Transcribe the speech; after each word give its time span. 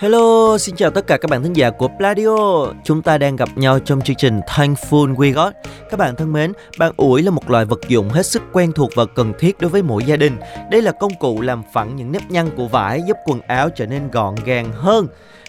Hello, 0.00 0.58
xin 0.58 0.76
chào 0.76 0.90
tất 0.90 1.06
cả 1.06 1.16
các 1.16 1.30
bạn 1.30 1.42
thính 1.42 1.52
giả 1.52 1.70
của 1.70 1.88
Pladio. 1.88 2.36
Chúng 2.84 3.02
ta 3.02 3.18
đang 3.18 3.36
gặp 3.36 3.48
nhau 3.56 3.78
trong 3.78 4.00
chương 4.00 4.16
trình 4.16 4.40
Thankful 4.40 5.14
We 5.14 5.32
Got. 5.32 5.54
Các 5.90 5.96
bạn 5.96 6.16
thân 6.16 6.32
mến, 6.32 6.52
bàn 6.78 6.92
ủi 6.96 7.22
là 7.22 7.30
một 7.30 7.50
loại 7.50 7.64
vật 7.64 7.80
dụng 7.88 8.08
hết 8.08 8.26
sức 8.26 8.42
quen 8.52 8.72
thuộc 8.72 8.90
và 8.94 9.04
cần 9.04 9.32
thiết 9.38 9.60
đối 9.60 9.70
với 9.70 9.82
mỗi 9.82 10.04
gia 10.04 10.16
đình. 10.16 10.36
Đây 10.70 10.82
là 10.82 10.92
công 10.92 11.14
cụ 11.14 11.40
làm 11.40 11.62
phẳng 11.72 11.96
những 11.96 12.12
nếp 12.12 12.30
nhăn 12.30 12.50
của 12.56 12.68
vải, 12.68 13.02
giúp 13.08 13.16
quần 13.24 13.40
áo 13.40 13.68
trở 13.70 13.86
nên 13.86 14.10
gọn 14.10 14.34
gàng 14.44 14.72
hơn. 14.72 15.06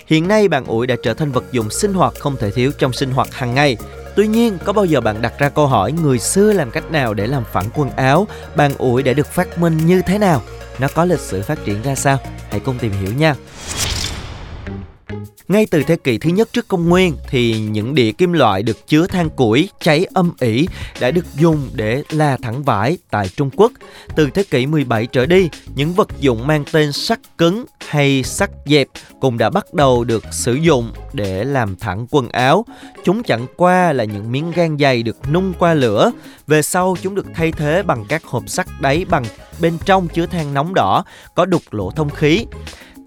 Hiện 0.08 0.28
nay 0.28 0.48
bàn 0.48 0.66
ủi 0.66 0.88
đã 0.88 0.96
trở 1.04 1.14
thành 1.14 1.32
vật 1.32 1.44
dụng 1.52 1.70
sinh 1.70 1.94
hoạt 1.94 2.14
không 2.20 2.36
thể 2.40 2.52
thiếu 2.52 2.72
trong 2.78 2.94
sinh 2.94 3.12
hoạt 3.12 3.34
hàng 3.34 3.54
ngày. 3.54 3.78
Tuy 4.16 4.28
nhiên, 4.28 4.58
có 4.64 4.74
bao 4.74 4.86
giờ 4.86 5.02
bạn 5.02 5.22
đặt 5.22 5.34
ra 5.40 5.50
câu 5.50 5.68
hỏi 5.68 5.92
người 5.92 6.20
xưa 6.20 6.54
làm 6.54 6.72
cách 6.72 6.92
nào 6.92 7.14
để 7.14 7.28
làm 7.28 7.44
phẳng 7.52 7.70
quần 7.76 7.90
áo, 7.90 8.28
bàn 8.56 8.72
ủi 8.78 9.04
đã 9.04 9.14
được 9.14 9.28
phát 9.28 9.60
minh 9.60 9.78
như 9.86 10.02
thế 10.06 10.18
nào? 10.18 10.42
Nó 10.80 10.88
có 10.96 11.06
lịch 11.06 11.20
sử 11.20 11.42
phát 11.42 11.66
triển 11.66 11.82
ra 11.82 11.96
sao? 11.96 12.18
Hãy 12.50 12.60
cùng 12.60 12.78
tìm 12.80 12.92
hiểu 12.92 13.14
nha. 13.14 13.36
Ngay 15.48 15.66
từ 15.72 15.84
thế 15.84 15.96
kỷ 15.96 16.18
thứ 16.18 16.30
nhất 16.30 16.50
trước 16.54 16.68
công 16.68 16.90
nguyên 16.90 17.16
thì 17.30 17.60
những 17.60 17.96
đĩa 17.96 18.12
kim 18.12 18.34
loại 18.34 18.64
được 18.64 18.88
chứa 18.88 19.08
than 19.08 19.30
củi 19.30 19.70
cháy 19.80 20.06
âm 20.14 20.32
ỉ 20.40 20.68
đã 21.00 21.12
được 21.12 21.26
dùng 21.36 21.70
để 21.74 22.04
la 22.10 22.38
thẳng 22.42 22.64
vải 22.64 22.98
tại 23.10 23.30
Trung 23.36 23.50
Quốc. 23.56 23.72
Từ 24.16 24.30
thế 24.34 24.44
kỷ 24.44 24.66
17 24.66 25.06
trở 25.06 25.26
đi, 25.26 25.50
những 25.76 25.94
vật 25.94 26.08
dụng 26.20 26.48
mang 26.48 26.64
tên 26.72 26.92
sắt 26.92 27.20
cứng 27.38 27.66
hay 27.88 28.24
sắt 28.24 28.50
dẹp 28.66 28.88
cũng 29.20 29.38
đã 29.38 29.50
bắt 29.50 29.74
đầu 29.74 30.04
được 30.04 30.24
sử 30.32 30.54
dụng 30.54 30.92
để 31.14 31.44
làm 31.44 31.76
thẳng 31.76 32.08
quần 32.10 32.30
áo. 32.30 32.66
Chúng 33.04 33.24
chẳng 33.24 33.48
qua 33.56 33.94
là 33.94 34.04
những 34.04 34.32
miếng 34.32 34.52
gan 34.52 34.78
dày 34.80 35.04
được 35.04 35.18
nung 35.32 35.54
qua 35.60 35.74
lửa. 35.74 36.12
Về 36.48 36.62
sau 36.62 36.96
chúng 37.02 37.16
được 37.16 37.26
thay 37.36 37.52
thế 37.52 37.84
bằng 37.84 38.06
các 38.10 38.24
hộp 38.24 38.50
sắt 38.50 38.68
đáy 38.82 39.06
bằng 39.10 39.26
bên 39.62 39.78
trong 39.86 40.08
chứa 40.08 40.26
than 40.26 40.54
nóng 40.54 40.74
đỏ 40.74 41.04
có 41.36 41.46
đục 41.46 41.62
lỗ 41.72 41.92
thông 41.92 42.10
khí. 42.10 42.46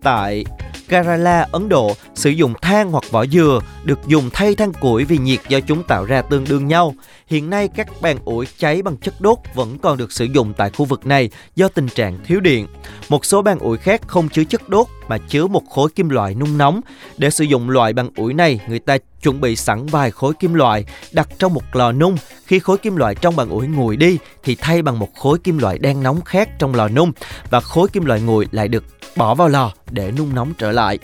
Tại 0.02 0.44
Kerala, 0.92 1.46
Ấn 1.52 1.68
Độ 1.68 1.92
sử 2.14 2.30
dụng 2.30 2.54
than 2.62 2.90
hoặc 2.90 3.04
vỏ 3.10 3.26
dừa 3.26 3.60
được 3.84 3.98
dùng 4.06 4.30
thay 4.32 4.54
than 4.54 4.72
củi 4.72 5.04
vì 5.04 5.18
nhiệt 5.18 5.40
do 5.48 5.60
chúng 5.60 5.82
tạo 5.82 6.04
ra 6.04 6.22
tương 6.22 6.44
đương 6.48 6.66
nhau. 6.66 6.94
Hiện 7.26 7.50
nay 7.50 7.68
các 7.68 7.88
bàn 8.02 8.16
ủi 8.24 8.46
cháy 8.58 8.82
bằng 8.82 8.96
chất 8.96 9.14
đốt 9.20 9.38
vẫn 9.54 9.78
còn 9.78 9.98
được 9.98 10.12
sử 10.12 10.24
dụng 10.24 10.52
tại 10.56 10.70
khu 10.70 10.84
vực 10.84 11.06
này 11.06 11.30
do 11.56 11.68
tình 11.68 11.88
trạng 11.88 12.18
thiếu 12.24 12.40
điện. 12.40 12.66
Một 13.08 13.24
số 13.24 13.42
bàn 13.42 13.58
ủi 13.58 13.78
khác 13.78 14.00
không 14.06 14.28
chứa 14.28 14.44
chất 14.44 14.68
đốt 14.68 14.86
mà 15.08 15.18
chứa 15.18 15.46
một 15.46 15.62
khối 15.70 15.90
kim 15.94 16.08
loại 16.08 16.34
nung 16.34 16.58
nóng. 16.58 16.80
Để 17.18 17.30
sử 17.30 17.44
dụng 17.44 17.70
loại 17.70 17.92
bàn 17.92 18.10
ủi 18.16 18.34
này, 18.34 18.60
người 18.68 18.78
ta 18.78 18.98
chuẩn 19.22 19.40
bị 19.40 19.56
sẵn 19.56 19.86
vài 19.86 20.10
khối 20.10 20.34
kim 20.34 20.54
loại 20.54 20.84
đặt 21.12 21.28
trong 21.38 21.54
một 21.54 21.62
lò 21.72 21.92
nung. 21.92 22.16
Khi 22.46 22.58
khối 22.58 22.78
kim 22.78 22.96
loại 22.96 23.14
trong 23.14 23.36
bàn 23.36 23.48
ủi 23.48 23.66
nguội 23.66 23.96
đi 23.96 24.18
thì 24.44 24.54
thay 24.54 24.82
bằng 24.82 24.98
một 24.98 25.14
khối 25.14 25.38
kim 25.38 25.58
loại 25.58 25.78
đang 25.78 26.02
nóng 26.02 26.20
khác 26.20 26.48
trong 26.58 26.74
lò 26.74 26.88
nung 26.88 27.12
và 27.50 27.60
khối 27.60 27.88
kim 27.88 28.04
loại 28.04 28.20
nguội 28.20 28.48
lại 28.50 28.68
được 28.68 28.84
bỏ 29.16 29.34
vào 29.34 29.48
lò 29.48 29.72
để 29.90 30.12
nung 30.18 30.34
nóng 30.34 30.52
trở 30.58 30.72
lại. 30.72 30.98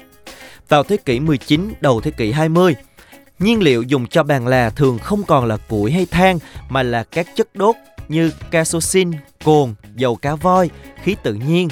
Vào 0.69 0.83
thế 0.83 0.97
kỷ 0.97 1.21
19, 1.21 1.73
đầu 1.81 2.01
thế 2.01 2.11
kỷ 2.11 2.33
20, 2.33 2.75
nhiên 3.39 3.63
liệu 3.63 3.83
dùng 3.83 4.07
cho 4.07 4.23
bàn 4.23 4.47
là 4.47 4.71
thường 4.71 4.99
không 4.99 5.23
còn 5.23 5.45
là 5.45 5.57
củi 5.57 5.93
hay 5.93 6.07
than 6.07 6.39
mà 6.69 6.83
là 6.83 7.05
các 7.05 7.27
chất 7.37 7.49
đốt 7.55 7.77
như 8.09 8.31
casosin, 8.51 9.11
cồn, 9.45 9.75
dầu 9.95 10.17
cá 10.17 10.35
voi, 10.35 10.71
khí 11.03 11.17
tự 11.23 11.35
nhiên, 11.35 11.69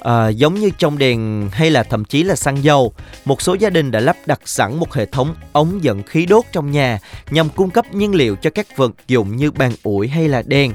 à, 0.00 0.28
giống 0.28 0.54
như 0.54 0.70
trong 0.78 0.98
đèn 0.98 1.48
hay 1.52 1.70
là 1.70 1.82
thậm 1.82 2.04
chí 2.04 2.22
là 2.22 2.36
xăng 2.36 2.64
dầu. 2.64 2.92
Một 3.24 3.42
số 3.42 3.54
gia 3.54 3.70
đình 3.70 3.90
đã 3.90 4.00
lắp 4.00 4.16
đặt 4.26 4.40
sẵn 4.44 4.76
một 4.76 4.94
hệ 4.94 5.06
thống 5.06 5.34
ống 5.52 5.84
dẫn 5.84 6.02
khí 6.02 6.26
đốt 6.26 6.44
trong 6.52 6.70
nhà 6.70 6.98
nhằm 7.30 7.48
cung 7.48 7.70
cấp 7.70 7.94
nhiên 7.94 8.14
liệu 8.14 8.36
cho 8.36 8.50
các 8.50 8.76
vật 8.76 8.92
dụng 9.08 9.36
như 9.36 9.50
bàn 9.50 9.72
ủi 9.82 10.08
hay 10.08 10.28
là 10.28 10.42
đèn. 10.46 10.72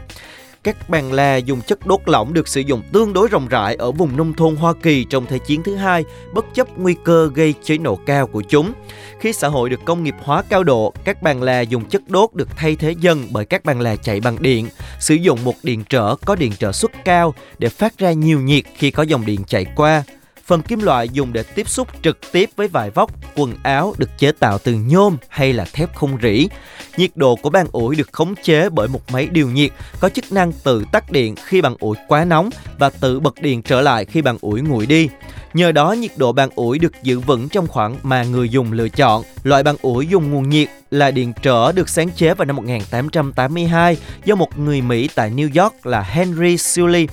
Các 0.66 0.90
bàn 0.90 1.14
là 1.14 1.36
dùng 1.36 1.62
chất 1.62 1.88
đốt 1.88 2.00
lỏng 2.06 2.34
được 2.34 2.48
sử 2.48 2.62
dụng 2.62 2.82
tương 2.92 3.14
đối 3.14 3.28
rộng 3.28 3.48
rãi 3.48 3.76
ở 3.76 3.92
vùng 3.92 4.18
nông 4.18 4.34
thôn 4.34 4.56
Hoa 4.56 4.74
Kỳ 4.84 5.06
trong 5.10 5.26
Thế 5.26 5.40
chiến 5.40 5.64
thứ 5.64 5.76
hai, 5.76 6.04
bất 6.34 6.46
chấp 6.54 6.78
nguy 6.78 6.96
cơ 7.04 7.30
gây 7.36 7.54
cháy 7.64 7.78
nổ 7.78 7.96
cao 7.96 8.28
của 8.28 8.42
chúng. 8.42 8.74
Khi 9.20 9.34
xã 9.34 9.48
hội 9.48 9.70
được 9.70 9.80
công 9.86 10.04
nghiệp 10.04 10.16
hóa 10.24 10.44
cao 10.50 10.64
độ, 10.64 10.94
các 11.04 11.22
bàn 11.22 11.44
là 11.44 11.62
dùng 11.62 11.86
chất 11.90 12.02
đốt 12.08 12.34
được 12.34 12.48
thay 12.56 12.76
thế 12.76 12.96
dần 13.00 13.28
bởi 13.32 13.46
các 13.46 13.66
bàn 13.66 13.82
là 13.82 13.96
chạy 13.96 14.20
bằng 14.20 14.42
điện, 14.42 14.68
sử 15.00 15.16
dụng 15.16 15.44
một 15.44 15.54
điện 15.64 15.84
trở 15.90 16.16
có 16.26 16.36
điện 16.36 16.52
trở 16.60 16.72
suất 16.72 16.92
cao 17.06 17.34
để 17.58 17.70
phát 17.70 17.98
ra 17.98 18.12
nhiều 18.12 18.42
nhiệt 18.42 18.64
khi 18.76 18.92
có 18.92 19.04
dòng 19.04 19.26
điện 19.26 19.42
chạy 19.48 19.66
qua. 19.76 20.04
Phần 20.46 20.62
kim 20.62 20.80
loại 20.80 21.10
dùng 21.10 21.34
để 21.34 21.44
tiếp 21.44 21.70
xúc 21.70 21.88
trực 22.02 22.18
tiếp 22.32 22.50
với 22.56 22.68
vải 22.68 22.90
vóc, 22.90 23.12
quần 23.36 23.54
áo 23.64 23.94
được 23.98 24.10
chế 24.18 24.32
tạo 24.32 24.58
từ 24.58 24.74
nhôm 24.74 25.18
hay 25.30 25.54
là 25.54 25.66
thép 25.74 25.96
không 25.96 26.18
rỉ. 26.22 26.48
Nhiệt 26.98 27.10
độ 27.16 27.36
của 27.36 27.50
bàn 27.50 27.68
ủi 27.72 27.96
được 27.96 28.10
khống 28.12 28.36
chế 28.44 28.70
bởi 28.70 28.88
một 28.88 29.12
máy 29.12 29.28
điều 29.32 29.50
nhiệt 29.50 29.72
có 30.00 30.10
chức 30.10 30.32
năng 30.32 30.52
tự 30.52 30.86
tắt 30.92 31.12
điện 31.12 31.36
khi 31.46 31.62
bàn 31.62 31.76
ủi 31.80 31.98
quá 32.08 32.26
nóng 32.26 32.50
và 32.78 32.90
tự 32.90 33.20
bật 33.20 33.42
điện 33.42 33.62
trở 33.62 33.82
lại 33.82 34.06
khi 34.06 34.22
bàn 34.22 34.38
ủi 34.42 34.62
nguội 34.62 34.86
đi. 34.86 35.10
Nhờ 35.54 35.72
đó 35.72 35.92
nhiệt 35.92 36.12
độ 36.18 36.32
bàn 36.32 36.50
ủi 36.56 36.80
được 36.80 36.94
giữ 37.04 37.20
vững 37.20 37.50
trong 37.50 37.68
khoảng 37.68 37.96
mà 38.04 38.24
người 38.24 38.50
dùng 38.50 38.72
lựa 38.72 38.90
chọn. 38.90 39.24
Loại 39.44 39.64
bàn 39.64 39.76
ủi 39.82 40.08
dùng 40.08 40.32
nguồn 40.32 40.50
nhiệt 40.50 40.70
là 40.92 41.12
điện 41.12 41.34
trở 41.42 41.72
được 41.72 41.90
sáng 41.90 42.10
chế 42.10 42.34
vào 42.34 42.46
năm 42.46 42.56
1882 42.56 43.98
do 44.26 44.36
một 44.36 44.60
người 44.60 44.82
Mỹ 44.82 45.10
tại 45.16 45.32
New 45.32 45.64
York 45.64 45.86
là 45.86 46.02
Henry 46.02 46.58
Sully. 46.58 47.08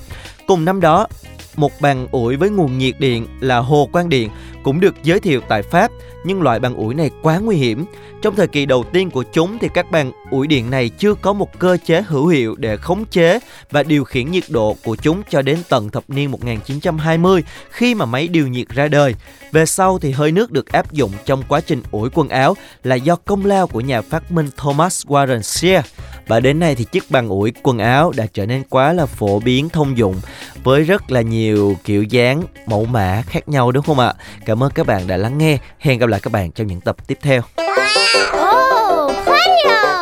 Cùng 0.47 0.65
năm 0.65 0.81
đó, 0.81 1.07
một 1.55 1.81
bàn 1.81 2.07
ủi 2.11 2.35
với 2.35 2.49
nguồn 2.49 2.77
nhiệt 2.77 2.99
điện 2.99 3.27
là 3.39 3.57
hồ 3.57 3.89
quang 3.91 4.09
điện 4.09 4.29
cũng 4.63 4.79
được 4.79 4.95
giới 5.03 5.19
thiệu 5.19 5.41
tại 5.47 5.61
Pháp, 5.61 5.91
nhưng 6.25 6.41
loại 6.41 6.59
bàn 6.59 6.75
ủi 6.75 6.95
này 6.95 7.09
quá 7.21 7.37
nguy 7.37 7.55
hiểm. 7.55 7.85
Trong 8.21 8.35
thời 8.35 8.47
kỳ 8.47 8.65
đầu 8.65 8.83
tiên 8.93 9.09
của 9.09 9.23
chúng 9.33 9.59
thì 9.59 9.69
các 9.73 9.91
bàn 9.91 10.11
ủi 10.31 10.47
điện 10.47 10.69
này 10.69 10.89
chưa 10.89 11.13
có 11.13 11.33
một 11.33 11.59
cơ 11.59 11.77
chế 11.85 12.01
hữu 12.01 12.27
hiệu 12.27 12.55
để 12.55 12.77
khống 12.77 13.05
chế 13.05 13.39
và 13.71 13.83
điều 13.83 14.03
khiển 14.03 14.31
nhiệt 14.31 14.43
độ 14.49 14.75
của 14.83 14.95
chúng 14.95 15.21
cho 15.29 15.41
đến 15.41 15.59
tận 15.69 15.89
thập 15.89 16.03
niên 16.07 16.31
1920 16.31 17.43
khi 17.69 17.95
mà 17.95 18.05
máy 18.05 18.27
điều 18.27 18.47
nhiệt 18.47 18.69
ra 18.69 18.87
đời. 18.87 19.15
Về 19.51 19.65
sau 19.65 19.99
thì 19.99 20.11
hơi 20.11 20.31
nước 20.31 20.51
được 20.51 20.71
áp 20.71 20.91
dụng 20.91 21.11
trong 21.25 21.43
quá 21.47 21.61
trình 21.61 21.81
ủi 21.91 22.09
quần 22.13 22.29
áo 22.29 22.55
là 22.83 22.95
do 22.95 23.15
công 23.15 23.45
lao 23.45 23.67
của 23.67 23.81
nhà 23.81 24.01
phát 24.01 24.31
minh 24.31 24.49
Thomas 24.57 25.05
Warren 25.05 25.41
Shear. 25.41 25.85
Và 26.27 26.39
đến 26.39 26.59
nay 26.59 26.75
thì 26.75 26.83
chiếc 26.83 27.11
băng 27.11 27.29
ủi 27.29 27.53
quần 27.63 27.77
áo 27.77 28.11
đã 28.15 28.25
trở 28.33 28.45
nên 28.45 28.63
quá 28.69 28.93
là 28.93 29.05
phổ 29.05 29.39
biến 29.39 29.69
thông 29.69 29.97
dụng 29.97 30.15
với 30.63 30.83
rất 30.83 31.11
là 31.11 31.21
nhiều 31.21 31.75
kiểu 31.83 32.03
dáng, 32.03 32.43
mẫu 32.65 32.85
mã 32.85 33.23
khác 33.27 33.49
nhau 33.49 33.71
đúng 33.71 33.83
không 33.83 33.99
ạ? 33.99 34.13
Cảm 34.45 34.63
ơn 34.63 34.71
các 34.71 34.85
bạn 34.87 35.07
đã 35.07 35.17
lắng 35.17 35.37
nghe. 35.37 35.57
Hẹn 35.79 35.99
gặp 35.99 36.09
lại 36.09 36.19
các 36.23 36.33
bạn 36.33 36.51
trong 36.51 36.67
những 36.67 36.81
tập 36.81 36.95
tiếp 37.07 37.17
theo. 37.21 37.41
Oh, 38.33 39.11
player. 39.25 39.92